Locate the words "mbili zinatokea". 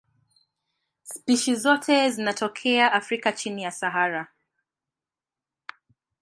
1.95-2.93